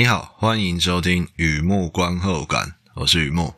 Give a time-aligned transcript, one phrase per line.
[0.00, 3.52] 你好，欢迎收听雨木观后感，我是雨木。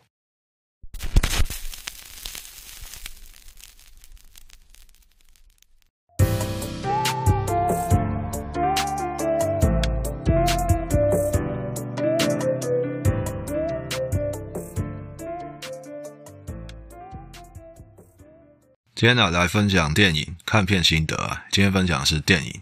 [18.96, 21.44] 今天呢，来分享电影看片心得啊。
[21.52, 22.50] 今天分享的是电影《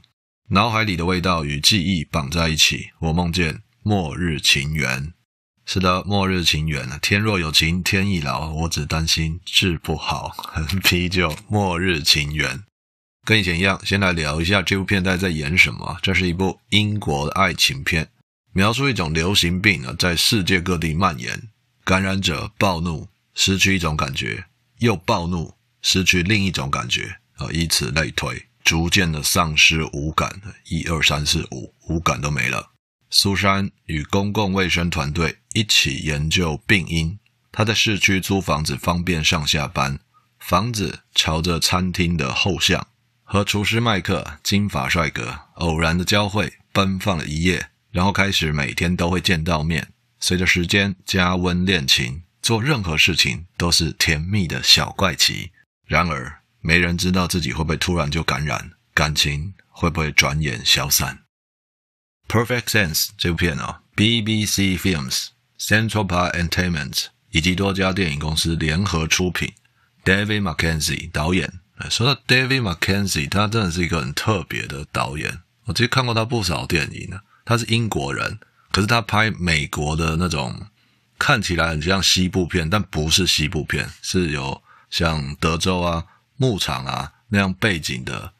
[0.49, 5.13] 脑海里的味道与记忆绑在一起》，我梦见末日情缘。
[5.65, 10.35] 是的，末日情缘啊，天若有情天亦老，我只担心治不好。
[10.83, 12.65] 啤酒，末日情缘，
[13.25, 15.99] 跟以前一样，先来聊一下这部片在在演什么。
[16.03, 18.09] 这是一部英国的爱情片，
[18.53, 21.49] 描述一种流行病啊，在世界各地蔓延，
[21.85, 24.47] 感染者暴怒，失去一种感觉，
[24.79, 25.55] 又暴怒。
[25.83, 32.73] 失去另一种感觉啊，以此类推，逐渐的丧失五感，一二三四五，五感都没了。
[33.11, 37.19] 苏珊与公共卫生团队一起研究病因。
[37.53, 39.99] 她在市区租房子，方便上下班。
[40.39, 42.87] 房子朝着餐厅的后巷，
[43.25, 49.89] 和厨师麦克金发帅哥偶然的交汇，奔放了一夜，然后开始每天都会见到面。
[50.21, 55.51] 随着时间加温恋情，做任何事情都是甜蜜的小怪奇。
[55.85, 61.25] 然而，没人知道自己会不会突然就感染，感情会不会转眼消散。
[62.31, 69.53] Perfect Sense 这部片啊，BBC Films、Central Park Entertainment 以及多家电影公司联合出品
[70.05, 71.53] ，David Mackenzie 导演。
[71.91, 75.41] 说到 David Mackenzie，他真的是一个很特别的导演。
[75.65, 77.19] 我其实看过他不少电影呢。
[77.45, 78.39] 他是英国人，
[78.71, 80.69] 可是他拍美国的那种
[81.19, 84.63] 看起来很像西部片，但不是西部片，是有。
[84.89, 86.05] 像德州啊、
[86.37, 88.33] 牧场啊那样背景的，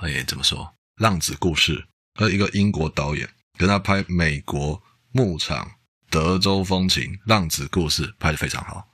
[0.00, 0.74] 哎，怎么说？
[0.96, 5.72] 浪子故事，和一个英国导演跟他拍美国牧场、
[6.10, 8.88] 德州风情、浪子故事，拍得非常好。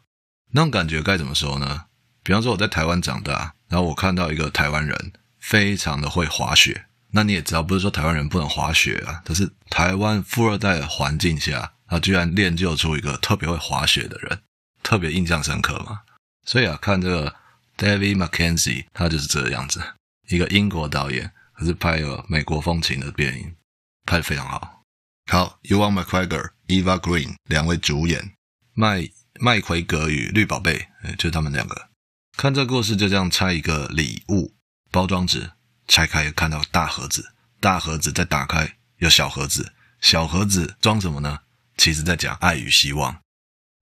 [0.53, 1.87] 那种感觉该怎么说呢？
[2.23, 14.41] 比方说我在台湾长大，然后我看到一个台湾人非常的会滑雪，那你也知道，不是说台湾人不能滑雪啊，可是台湾富二代的环境下，他居然练就出一个特别会滑雪的人，
[14.83, 16.03] 特别印象深刻嘛。
[16.45, 17.35] 所以啊，看这个
[17.77, 19.83] David Mackenzie，他就是这个样子，
[20.29, 23.55] 一个英国导演，可是拍了美国风情的电影，
[24.05, 24.83] 拍得非常好。
[25.31, 28.35] 好，Ewan McGregor、Eva Green 两位主演，
[28.75, 29.09] 麦
[29.41, 31.89] 麦奎格与绿宝贝，就他们两个。
[32.37, 34.55] 看这故事就这样拆一个礼物
[34.91, 35.53] 包装纸，
[35.87, 41.41] 拆开看到大盒子，大盒子再打开有小盒子，小盒子装什么呢？
[41.77, 43.23] 其实在讲爱与希望，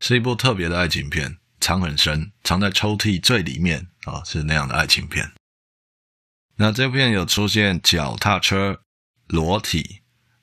[0.01, 1.39] 是一部特别的爱情片。
[1.63, 5.31] 藏很深，藏在抽屉最里面啊、是那样的爱情片。
[6.57, 8.81] 那这部片有出现脚踏车、
[9.27, 10.01] 裸体、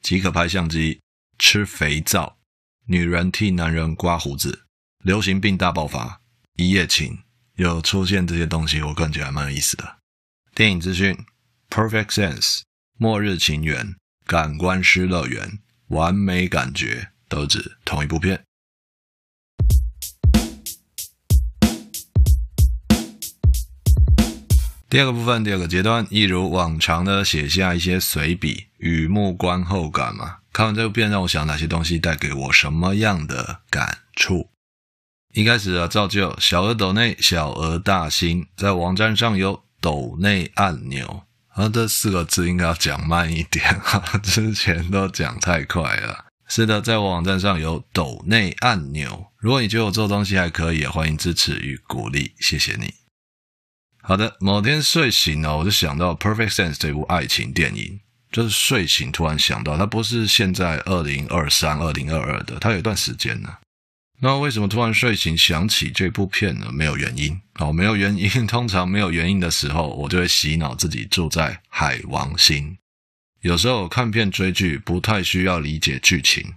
[0.07, 1.01] 即可拍相机、
[1.37, 2.37] 吃肥皂、
[2.85, 4.63] 女人替男人刮胡子、
[5.03, 6.21] 流行病大爆发、
[6.55, 7.23] 一夜情，
[7.57, 9.97] 有出现这些东西，我感觉还蛮有意思的。
[10.55, 11.13] 电影资讯
[11.69, 12.61] ：Perfect Sense、
[12.97, 18.45] 末日情缘、感官失乐园、完美感觉，都指同一部片。
[24.89, 30.37] 第二个部分，第二个阶段，一如往常的写下一些随笔，雨幕观后感嘛。
[30.53, 34.49] 看完这部片，让我想哪些东西带给我什么样的感触？
[35.33, 41.23] 一开始啊，照旧，小额抖内，小额大新，在网站上有抖内按钮。
[41.49, 46.25] 啊，这四个字应该要讲慢一点哈，之前都讲太快了。
[46.47, 49.27] 是的，在我网站上有抖内按钮。
[49.37, 52.93] 如果你觉得我做东西还可以，欢迎支持与鼓励，谢谢你。
[54.01, 57.99] 好的，某天睡醒了，我就想到《Perfect Sense》这部爱情电影，
[58.31, 63.57] 就是睡醒突然想到，它不是现在二零二三、二零二二的，它有一段时间呢。
[64.19, 66.71] 那为什么突然睡醒想起这部片呢？
[66.71, 68.27] 没有原因，好，没有原因。
[68.47, 72.77] 通常没有原因的时候，我就会洗脑自己住在海王星。
[73.41, 76.55] 有时候看片追剧不太需要理解剧情，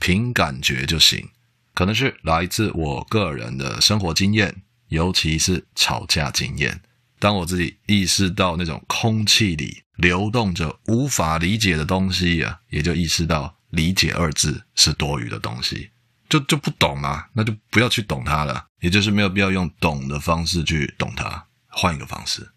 [0.00, 1.28] 凭感觉就行。
[1.74, 6.80] 可能是来自我个人的生活经验，尤其是吵架经验。
[7.22, 15.92] 当我自己意识到那种空气里流动着无法理解的东西啊，也就意识到“理解”二字是多余的东西，
[16.28, 22.50] 就就不懂啊，那就不要去懂它了，也就是没有必要用懂的方式去懂它，换一个方式。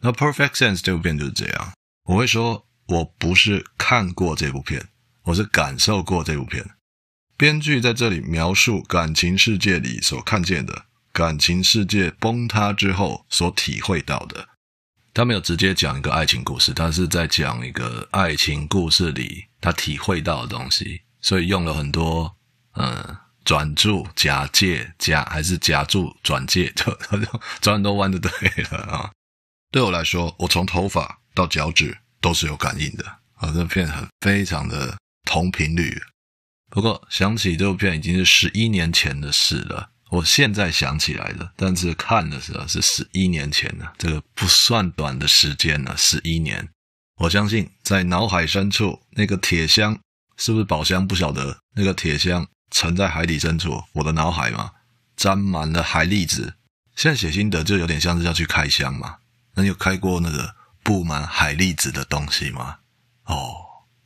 [0.00, 1.72] 那《Perfect Sense》这部片就是这样，
[2.06, 4.88] 我会说我不是看过这部片，
[5.22, 6.68] 我是感受过这部片。
[7.36, 10.86] 编剧在这里描述感情世界里所看见的。
[11.12, 14.48] 感情世界崩塌之后所体会到的，
[15.12, 21.02] 他没有直接讲一个爱情故事，他是在讲一个爱情故事里他体会到的东西。
[21.20, 22.36] 所以用了很多
[22.76, 26.84] 嗯转注、假借、假还是假注转借，就
[27.18, 28.30] 就转很多弯就对
[28.70, 29.10] 了啊。
[29.70, 33.04] 对我来说，我从头发到脚趾都是有感应的
[33.34, 36.00] 啊，这片很非常的同频率。
[36.70, 46.68] 不过想起这部片已经是十一年前的事了，我现在想起来的，但是看的时候是十一年前的，这个不算短的时间了，十一年。
[47.18, 49.98] 我相信在脑海深处那个铁箱
[50.36, 54.72] 是不是宝箱不晓得，那个铁箱沉在海底深处，我的脑海嘛，
[55.16, 56.54] 沾满了海蛎子。
[56.96, 59.18] 现在写心得就有点像是要去开箱嘛，
[59.54, 62.78] 那你有开过那个布满海蛎子的东西吗？
[63.26, 63.54] 哦，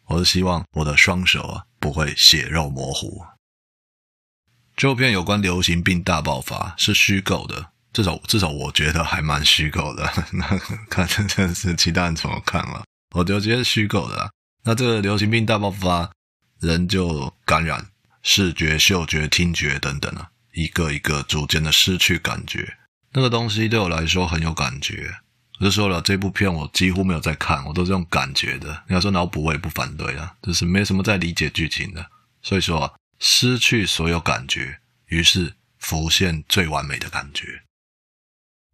[0.08, 3.24] 我是希望我的双手啊不会血肉模糊。
[4.76, 10.12] 这部片有关流行病大爆发是虚构的，至少至少我觉得还蛮虚构的。
[10.32, 10.58] 那
[10.90, 12.84] 看真的是其他人怎么看了？
[13.14, 14.30] 我就觉得虚构的。
[14.64, 16.10] 那这个流行病大爆发，
[16.60, 17.86] 人就感染，
[18.22, 22.76] 视觉、嗅觉、听觉等等啊，一个一个逐渐的失去感觉。
[23.12, 25.14] 那个东西对我来说很有感觉。
[25.60, 28.82] 我就说了，这部片我几乎没有在看，我都是用感觉的。
[28.88, 32.04] 你要说脑补，我也不反对啊，就是没什么在理解剧情的。
[32.42, 37.62] 所以说，失去所有感觉，于是浮现最完美的感觉。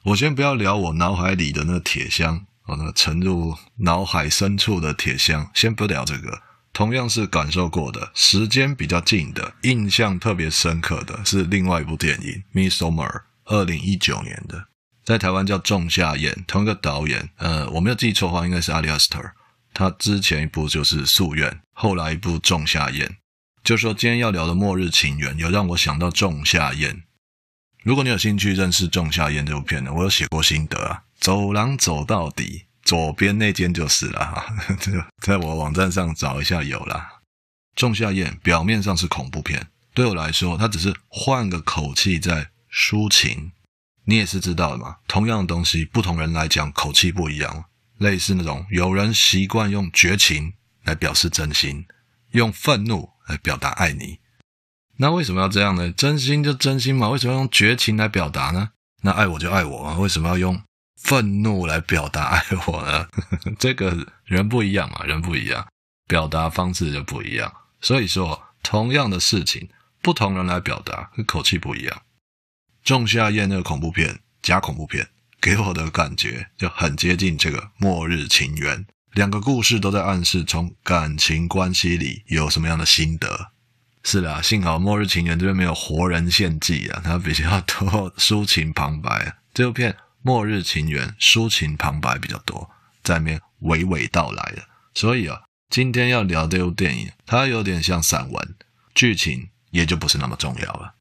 [0.05, 2.47] 我先不要聊我脑海里的那个铁箱。
[2.67, 6.41] 哦，那沉入脑海深处的铁箱，先不聊这个。
[6.73, 13.11] 同样是感受过的，时间比较近的，印象特别深刻的是另外一部电影《Midsommar》，
[13.47, 14.69] 二零一九年的，
[15.05, 19.21] 在台湾叫《仲夏夜》，同一个导演，呃，我没有记错的话，应该是阿里阿斯特。
[19.75, 23.07] 他之前一部就是《夙愿》，后来一部《仲夏夜》。
[23.63, 26.93] 就说今天要聊的《末日情缘》，有让我想到《仲夏夜》。
[27.83, 31.05] 如果你有兴趣认识《仲夏夜》这部片呢，我有写过心得啊。
[31.19, 34.47] 走廊走到底，左边那间就是了哈。
[34.81, 37.21] 这 个在我网站上找一下有啦。
[37.77, 43.53] 仲夏夜表面上是恐怖片，对我来说，它只是换个口气在抒情。
[44.05, 47.67] 你也是知道的嘛，同样的东西，不同人来讲口气不一样。
[47.99, 50.55] 类似那种有人习惯用绝情
[50.85, 51.87] 来表示真心，
[52.33, 54.19] 用愤怒来表达爱你。
[54.99, 55.91] 那为什么要这样呢？
[55.93, 58.71] 真心就真心嘛，为什么要用绝情来表达呢？
[59.03, 60.63] 那爱我就爱我啊，为什么要用？
[61.03, 63.09] 愤怒来表达爱我呢？
[63.59, 65.67] 这个人不一样嘛，人不一样，
[66.07, 67.51] 表达方式就不一样。
[67.81, 69.71] 所以说，同样的事情，
[70.03, 72.03] 不同人来表达，口气不一样。
[72.85, 75.09] 仲夏夜那个恐怖片，假恐怖片，
[75.41, 78.85] 给我的感觉就很接近这个末日情缘。
[79.13, 83.53] 两个故事都在暗示从感情关系里有什么样的心得。
[84.03, 89.37] 是啦，幸好末日情缘这边没有活人献祭啊，它比较多抒情旁白。
[89.53, 89.97] 这部片。
[90.23, 92.71] 末日情缘，抒情旁白比较多，
[93.03, 94.63] 在里面娓娓道来的。
[94.93, 95.41] 所以啊，
[95.71, 98.55] 今天要聊这部电影，它有点像散文，
[98.95, 100.97] 剧情也就不是那么重要了。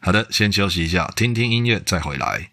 [0.00, 2.52] 好的，先休息一下，听听音乐再回来。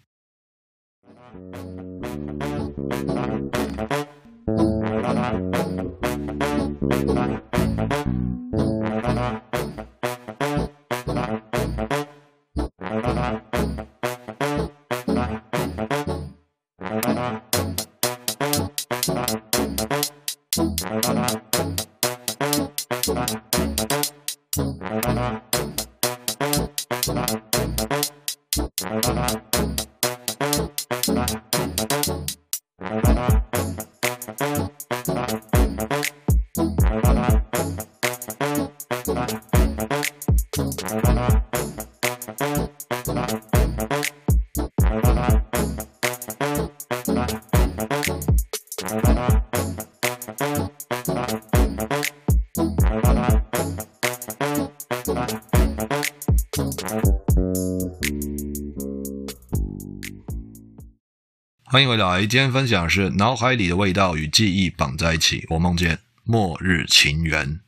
[61.72, 65.46] 欢迎回来，今天分享的是脑海里的味道与记忆绑在一起。
[65.50, 67.60] 我梦见末日情缘。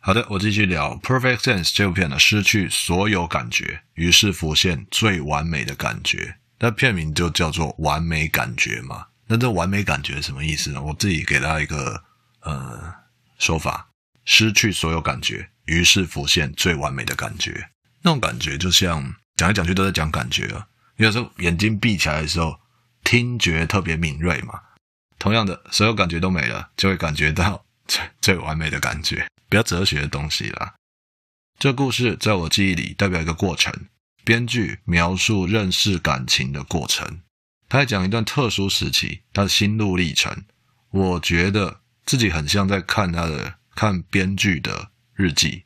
[0.00, 6.38] 好的，我继续聊《Perfect Sense》这部片呢，失去所有感觉，于是浮现最完美的感觉。
[6.58, 9.06] 那片名就叫做“完美感觉”嘛。
[9.28, 10.82] 那这完美感觉什么意思呢？
[10.82, 12.02] 我自己给大家一个
[12.40, 12.92] 呃
[13.38, 13.90] 说法：
[14.24, 17.70] 失去所有感觉，于是浮现最完美的感觉。
[18.02, 20.66] 那种感觉就像讲来讲去都在讲感觉啊。
[20.98, 22.60] 有时候眼睛闭起来的时候，
[23.04, 24.60] 听觉特别敏锐嘛。
[25.18, 30.74] 同样的，所有感觉都没了，就会感觉到最最完美的感觉，比较哲学的东西啦。
[31.58, 33.72] 这故事在我记忆里代表一个过程，
[34.24, 37.20] 编剧描述认识感情的过程。
[37.68, 40.44] 他在讲一段特殊时期他的心路历程。
[40.90, 45.64] 我觉得自己很像在看他的看编剧的日记。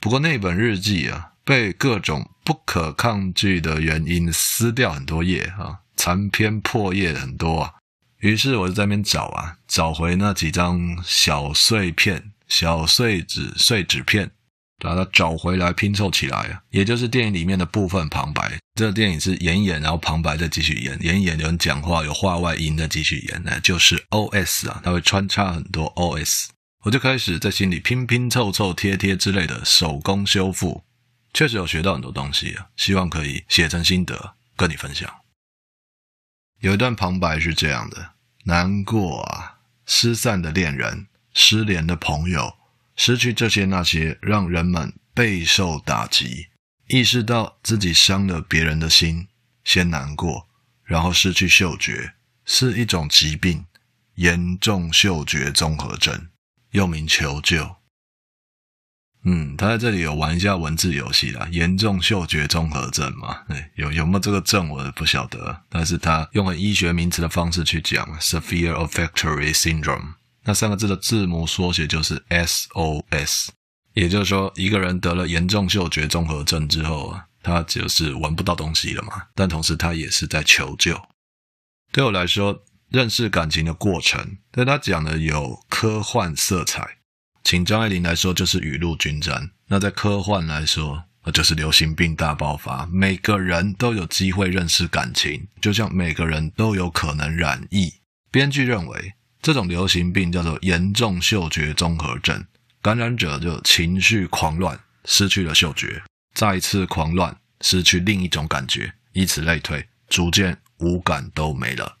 [0.00, 7.72] 不过那本日记啊，被各种不可抗拒的原因撕掉很多页啊，残篇破页很多啊。
[8.18, 14.30] 于是我就在那边找啊，找回那几张小碎片、小碎纸、碎纸片。
[14.84, 18.58] 把它找回来拼凑起来啊，也就是电影里面的部分旁白。
[18.74, 26.46] 这个电影是演演，然后旁白再继续演，演演有人讲话，有话外音再继续演，那就是 OS 啊，它会穿插很多 OS。
[26.84, 30.82] 我就开始在心里拼拼凑凑、贴贴之类的手工修复，
[31.32, 35.10] 确实有学到很多东西啊，希望可以写成心得跟你分享。
[36.60, 38.12] 有一段旁白是这样的：
[38.44, 42.56] 难过啊，失散的恋人，失联的朋友。
[42.94, 46.48] 失去这些那些，让人们备受打击。
[46.88, 49.28] 意识到自己伤了别人的心，
[49.64, 50.46] 先难过，
[50.84, 53.64] 然后失去嗅觉，是一种疾病——
[54.16, 56.28] 严重嗅觉综合症，
[56.72, 57.76] 又名求救。
[59.24, 63.42] 嗯，他在这里有玩一下文字游戏啦，严重嗅觉综合症嘛？
[63.48, 65.62] 对，有有没有这个症，我也不晓得。
[65.68, 70.14] 但是他用了医学名词的方式去讲，Severe Olfactory Syndrome。
[70.44, 73.50] 那三个字的字母缩写就是 SOS，
[73.94, 79.12] 也就是说，一个人得了严重嗅觉综合症之后啊，他就是闻不到东西了嘛。
[79.36, 81.00] 但同时，他也是在求救。
[81.92, 86.96] 对我来说，认识感情的过程，对他讲的有科幻色彩。
[87.44, 89.50] 请张爱玲来说，就是雨露均沾。
[89.68, 92.86] 那在科幻来说，那就是流行病大爆发。
[92.86, 97.94] 每个人都有机会认识感情，就像每个人都有可能染疫。
[98.30, 99.14] 编剧认为。
[99.42, 102.44] 这种流行病叫做严重嗅觉综合症，
[102.80, 106.00] 感染者就情绪狂乱，失去了嗅觉，
[106.32, 111.96] 再次狂乱，失去另一种感觉，以此类推，逐渐五感都没了。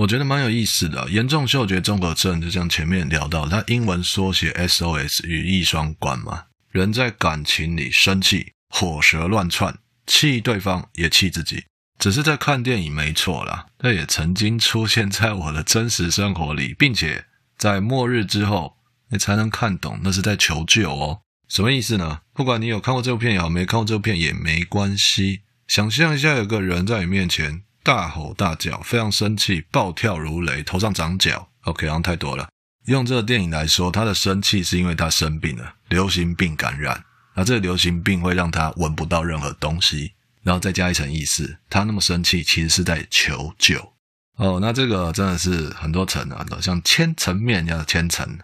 [0.00, 9.76] 我觉得蛮有意思的，严重嗅觉综合症就像前面聊到，它英文缩写 SOS 语义双关嘛，人在感情里生气，火舌乱窜，
[10.06, 11.64] 气对方也气自己。
[11.98, 17.26] 只是在看电影没错啦，那也曾经出现在我的真实生活里，并且
[17.58, 18.78] 在末日之后，
[19.10, 21.20] 你才能看懂那是在求救哦。
[21.46, 22.20] 什么意思呢？
[22.32, 25.42] 不管你有看过这部片也好，没看过这部片也没关系。
[25.68, 31.48] 想象一下，有个人在你面前大吼大叫，非常生气，暴跳如雷，头上长角。
[31.62, 32.48] OK，好像太多了。
[32.86, 40.12] 用这个电影来说，他的生气是因为他生病了，流行病感染，那这个流行病会让他闻不到任何东西。
[40.42, 43.92] 然后再加一层意思，他那么生气，其实是在求救。
[44.36, 48.38] 哦，那这个真的是很多层啊，像千层面一样的千层。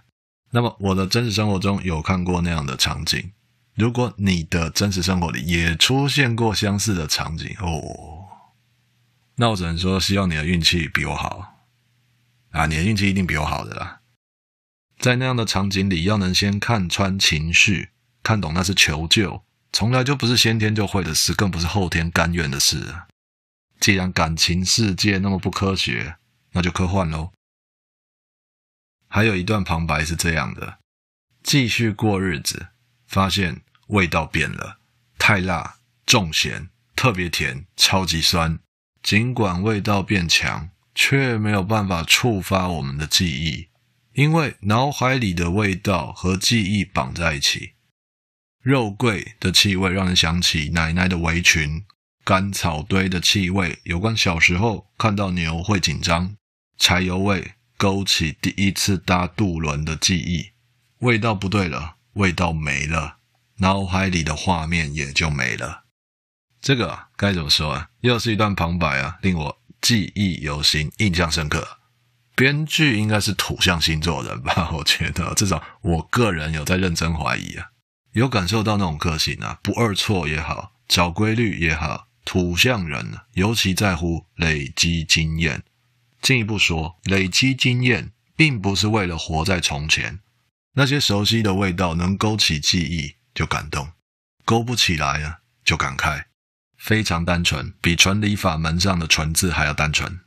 [0.50, 3.32] 那么我的真实生活中有看过那样的场景，
[3.74, 8.15] 如果你的真实生活里也出现过相似的场景，哦，
[9.36, 11.56] 那我只能说，希望你的运气比我好
[12.50, 12.66] 啊！
[12.66, 14.00] 你的运气一定比我好的啦。
[14.98, 17.90] 在那样的场景里，要能先看穿情绪，
[18.22, 19.44] 看懂那是求救。
[19.72, 23.02] 从来就不是先天就会的事，更不是后天甘愿的事。
[23.78, 26.16] 既然感情世界那么不科学，
[26.52, 27.32] 那就科幻喽。
[29.08, 30.78] 还有一段旁白是这样的：
[31.42, 32.68] 继续过日子，
[33.06, 34.78] 发现味道变了，
[35.18, 35.76] 太辣、
[36.06, 38.58] 重咸、特别甜、超级酸。
[39.06, 43.68] 尽管味道变强，却没有办法触发我们的记忆，
[44.14, 47.74] 因为脑海里的味道和记忆绑在一起。
[48.60, 51.84] 肉桂的气味让人想起奶奶的围裙，
[52.24, 56.34] 干草堆的气味有关小时候看到牛会紧张，
[56.76, 60.46] 柴油味勾起第一次搭渡轮的记忆，
[60.98, 63.18] 味道不对了，味道没了，
[63.58, 65.84] 脑海里的画面也就没了。
[66.66, 67.90] 这个啊，该怎么说啊？
[68.00, 71.78] 又是一段旁白啊，令我记忆犹新，印象深刻。
[72.34, 74.70] 编剧应该是土象星座人吧？
[74.72, 77.68] 我觉得，至少我个人有在认真怀疑啊。
[78.14, 85.62] 有感受到那种个性啊，不二错也好，找规律也好，土象人尤其在乎累积经验。
[86.20, 90.18] 进一步说，累积经验并不是为了活在从前，
[90.72, 93.92] 那些熟悉的味道能勾起记忆就感动，
[94.44, 96.24] 勾不起来啊就感慨，
[96.86, 100.20] 非常单纯，比纯理法门上的纯字还要单纯。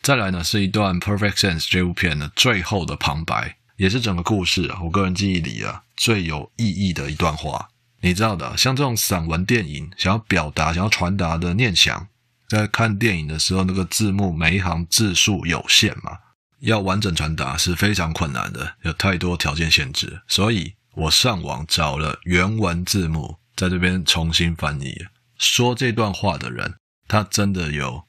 [0.00, 3.56] 再来呢，是一段《Perfect Sense》这部片的最后的旁白。
[3.78, 7.68] 也是整个故事，我个人记忆里啊最有意义的一段话。
[8.00, 12.06] 你知道的，像这种散文电影，想要表达、想要传达的念想，
[12.48, 16.18] 在看电影的时候，那个字幕每一行字数有限嘛，
[16.60, 20.22] 要完整传达是非常困难的，有太多条件限制。
[20.28, 25.06] 所以我上网找了原文字幕，在这边重新翻译。
[25.36, 26.76] 说这段话的人，
[27.08, 28.04] 他真的有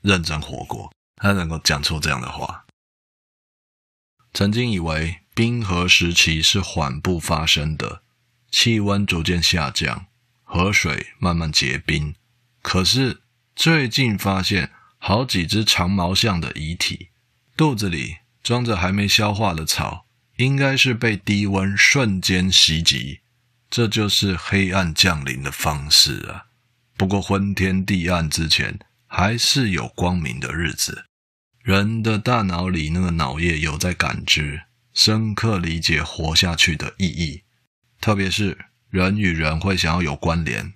[0.00, 2.64] 认真活过，他能够讲出这样的话。
[4.32, 8.02] 曾经以为冰河时期是缓步发生的，
[8.50, 10.06] 气温逐渐下降，
[10.42, 12.14] 河水慢慢结冰。
[12.62, 13.20] 可是
[13.54, 17.10] 最近发现好几只长毛象的遗体，
[17.58, 20.06] 肚子里装着还没消化的草，
[20.38, 23.20] 应该是被低温瞬间袭击。
[23.74, 26.46] 这就是黑暗降临的方式啊！
[26.96, 28.78] 不过昏天地暗之前，
[29.08, 31.06] 还是有光明的日子。
[31.58, 34.62] 人的大脑里那个脑叶有在感知。
[34.92, 37.42] 深刻理解活下去的意义，
[38.00, 38.56] 特别是
[38.90, 40.74] 人与人会想要有关联，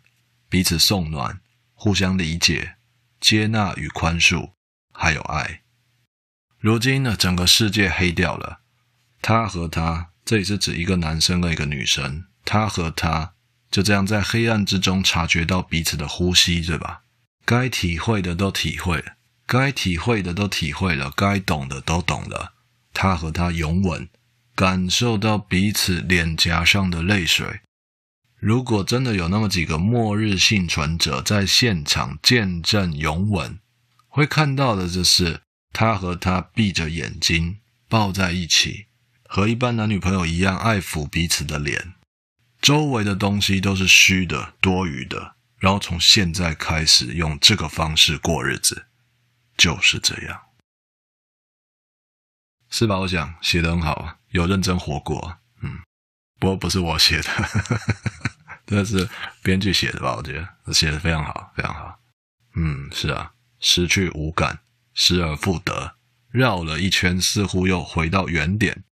[0.49, 1.39] 彼此送暖，
[1.75, 2.79] 互相理解、
[3.21, 4.55] 接纳与宽恕，
[4.93, 5.63] 还有爱。
[6.59, 8.59] 如今呢，整个世界黑掉了。
[9.23, 12.25] 他和她，这里是指一个男生和一个女生。
[12.51, 13.35] 他和她
[13.71, 17.03] 就这样在黑暗之中察觉到彼此的呼吸，对吧？
[17.45, 22.55] 该体会的都体会了，该体会的都体会了，该懂的都懂了。
[22.95, 24.09] 他和她拥吻，
[24.55, 27.61] 感受到彼此脸颊上的泪水。
[28.41, 33.59] 如果真的有那么几个末日幸存者在现场见证拥吻，
[34.07, 35.43] 会看到的就是
[35.75, 37.59] 他和她闭着眼睛
[37.91, 38.87] 抱在一起，
[39.29, 41.93] 和一般男女朋友一样爱抚彼此的脸。
[42.61, 48.87] 周围的东西都是虚的、多余的，然后从现在开始用这个方式过日子，
[49.57, 50.43] 就是这样。
[52.71, 52.99] 是吧？
[52.99, 55.39] 我想写得很好，有认真活过。
[55.63, 55.81] 嗯，
[56.39, 57.29] 不过不是我写的，
[58.67, 59.09] 这是
[59.43, 60.17] 编剧写的吧？
[60.17, 60.33] 我觉
[60.65, 61.99] 得写得非常好，非常好。
[62.57, 64.61] 嗯，是啊，失去五感，
[64.93, 65.97] 失而复得，
[66.31, 68.85] 绕了一圈，似乎又回到原点。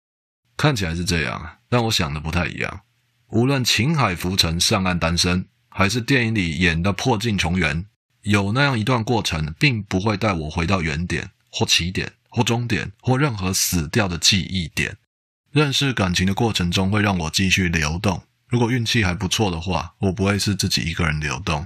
[0.55, 2.81] 看起来是这样，但我想的不太一样。
[3.29, 7.85] 无论情海浮沉，上岸单身，还是电影里演的破镜重圆，
[8.21, 12.13] 有那样一段过程，并不会带我回到原点或起点。
[12.27, 14.97] 或终点，或任何死掉的记忆点。
[15.53, 18.23] 认识感情的过程中，会让我继续流动。
[18.49, 21.65] 如果运气还不错的话，我不会是自己一个人流动。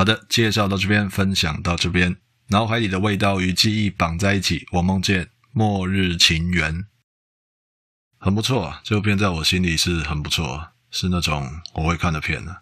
[0.00, 2.16] 好的，介绍到这边，分享到这边。
[2.48, 6.86] 脑海里的味道与记忆绑在一起，我梦见末日情缘，
[8.18, 8.80] 很不错啊。
[8.82, 10.68] 这部片在我心里是很不错。
[10.90, 12.56] 是那种我会看的片呢，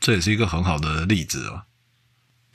[0.00, 1.62] 这也是一个很好的例子哦。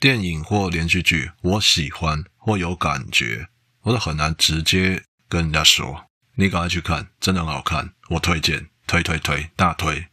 [0.02, 3.48] 电影或连续剧，我喜欢或有感觉，
[3.84, 10.10] 我都很难直接跟人家说，你赶快去看，真的很好看，我推荐，推推推，大推。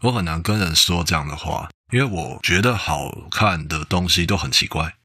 [0.00, 4.96] 我很难跟人说这样的话，因为我觉得好看的东西都很奇怪，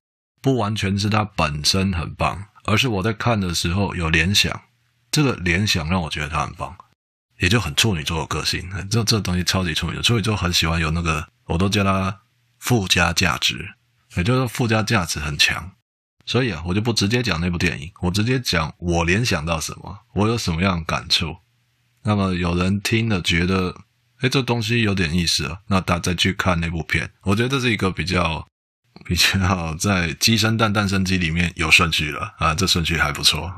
[0.41, 4.59] 不完全是它本身很棒，而是我在看的时候有联想，
[5.11, 6.75] 这个联想让我觉得它很棒。
[7.37, 12.21] 也就很处女座的个性，这这东西超级处女座，处女座很喜欢有那个，我都叫它
[12.57, 13.69] 附加价值，
[14.15, 15.71] 也就是附加价值很强。
[16.25, 21.37] 所以啊，我就不直接讲那部电影，我直接讲我联想到什么，我有什么样的感触。
[22.01, 23.75] 那么有人听了觉得，
[24.19, 27.09] 哎，这东西有点意思啊，那大家再去看那部片。
[27.23, 28.47] 我觉得这是一个比较
[29.05, 33.53] 比较在鸡生蛋蛋生鸡里面有顺序了啊，这顺序还不错。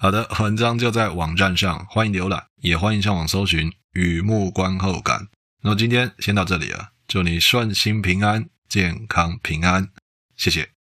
[0.00, 5.20] 好的，文章就在网站上，欢迎浏览，也欢迎上网搜寻《雨幕观后感》。
[5.62, 9.88] 那么今天先到这里了，祝你顺心平安，健康平安，
[10.36, 10.77] 谢谢。